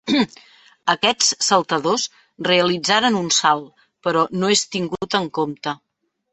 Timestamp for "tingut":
4.77-5.23